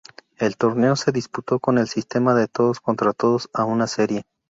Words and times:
El 0.39 0.57
torneo 0.57 0.95
se 0.95 1.11
disputó 1.11 1.59
con 1.59 1.77
el 1.77 1.87
sistema 1.87 2.33
de 2.33 2.47
todos 2.47 2.79
contra 2.81 3.13
todos 3.13 3.51
a 3.53 3.65
una 3.65 3.85
serie. 3.85 4.23